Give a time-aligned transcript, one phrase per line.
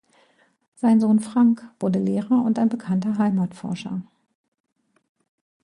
[0.73, 4.01] Sein Sohn Frank wurde Lehrer und ein bekannter Heimatforscher.